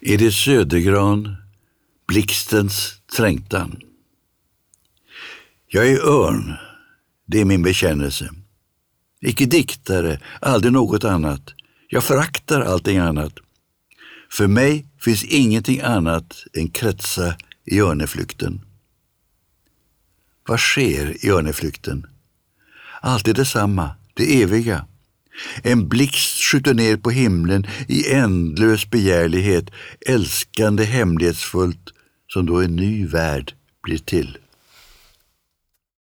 Edith 0.00 0.36
Södergran, 0.36 1.36
Blixtens 2.08 3.02
trängtan. 3.16 3.80
Jag 5.66 5.88
är 5.88 6.00
örn, 6.00 6.54
det 7.26 7.40
är 7.40 7.44
min 7.44 7.62
bekännelse. 7.62 8.30
Icke 9.20 9.46
diktare, 9.46 10.20
aldrig 10.40 10.72
något 10.72 11.04
annat. 11.04 11.42
Jag 11.88 12.04
föraktar 12.04 12.60
allting 12.60 12.98
annat. 12.98 13.32
För 14.30 14.46
mig 14.46 14.86
finns 15.00 15.24
ingenting 15.24 15.80
annat 15.80 16.44
än 16.52 16.68
kretsa 16.68 17.36
i 17.64 17.80
örneflykten. 17.80 18.60
Vad 20.48 20.60
sker 20.60 21.24
i 21.26 21.30
örneflykten? 21.30 22.06
Alltid 23.00 23.36
detsamma, 23.36 23.90
det 24.14 24.42
eviga. 24.42 24.86
En 25.62 25.88
blixt 25.88 26.35
skjuter 26.50 26.74
ner 26.74 26.96
på 26.96 27.10
himlen 27.10 27.66
i 27.88 28.12
ändlös 28.12 28.90
begärlighet, 28.90 29.70
älskande 30.06 30.84
hemlighetsfullt, 30.84 31.92
som 32.32 32.46
då 32.46 32.60
en 32.60 32.76
ny 32.76 33.06
värld 33.06 33.54
blir 33.82 33.98
till. 33.98 34.38